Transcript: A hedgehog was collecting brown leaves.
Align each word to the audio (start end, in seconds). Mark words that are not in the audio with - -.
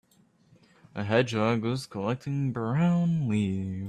A 0.95 1.03
hedgehog 1.03 1.61
was 1.61 1.85
collecting 1.85 2.51
brown 2.51 3.29
leaves. 3.29 3.77